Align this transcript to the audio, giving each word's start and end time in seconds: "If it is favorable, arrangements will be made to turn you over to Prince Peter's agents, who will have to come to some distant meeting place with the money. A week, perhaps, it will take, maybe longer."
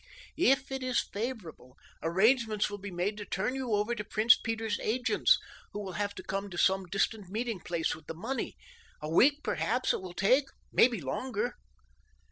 "If 0.35 0.71
it 0.71 0.81
is 0.81 0.99
favorable, 1.13 1.77
arrangements 2.01 2.71
will 2.71 2.79
be 2.79 2.89
made 2.89 3.17
to 3.17 3.25
turn 3.25 3.53
you 3.53 3.73
over 3.73 3.93
to 3.93 4.03
Prince 4.03 4.35
Peter's 4.35 4.79
agents, 4.79 5.37
who 5.73 5.79
will 5.79 5.91
have 5.91 6.15
to 6.15 6.23
come 6.23 6.49
to 6.49 6.57
some 6.57 6.87
distant 6.87 7.29
meeting 7.29 7.59
place 7.59 7.93
with 7.95 8.07
the 8.07 8.15
money. 8.15 8.57
A 8.99 9.09
week, 9.11 9.43
perhaps, 9.43 9.93
it 9.93 10.01
will 10.01 10.13
take, 10.15 10.45
maybe 10.73 10.99
longer." 11.01 11.53